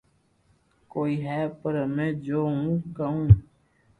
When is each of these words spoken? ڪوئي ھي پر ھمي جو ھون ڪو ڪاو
ڪوئي 0.91 1.15
ھي 1.25 1.41
پر 1.59 1.73
ھمي 1.83 2.07
جو 2.25 2.39
ھون 2.53 2.67
ڪو 2.97 3.13
ڪاو 3.15 3.19